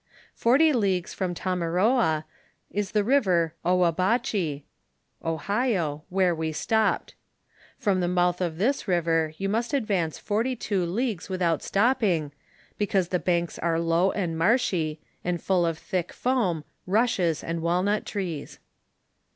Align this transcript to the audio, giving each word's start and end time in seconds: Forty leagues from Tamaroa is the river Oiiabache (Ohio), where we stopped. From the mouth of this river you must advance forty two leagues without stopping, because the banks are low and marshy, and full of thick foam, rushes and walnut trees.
Forty 0.33 0.73
leagues 0.73 1.13
from 1.13 1.35
Tamaroa 1.35 2.23
is 2.71 2.89
the 2.93 3.03
river 3.03 3.53
Oiiabache 3.63 4.63
(Ohio), 5.23 6.03
where 6.09 6.33
we 6.33 6.51
stopped. 6.51 7.13
From 7.77 7.99
the 7.99 8.07
mouth 8.07 8.41
of 8.41 8.57
this 8.57 8.87
river 8.87 9.31
you 9.37 9.47
must 9.47 9.75
advance 9.75 10.17
forty 10.17 10.55
two 10.55 10.87
leagues 10.87 11.29
without 11.29 11.61
stopping, 11.61 12.31
because 12.79 13.09
the 13.09 13.19
banks 13.19 13.59
are 13.59 13.79
low 13.79 14.09
and 14.13 14.35
marshy, 14.39 14.99
and 15.23 15.39
full 15.39 15.67
of 15.67 15.77
thick 15.77 16.11
foam, 16.13 16.63
rushes 16.87 17.43
and 17.43 17.61
walnut 17.61 18.03
trees. 18.03 18.57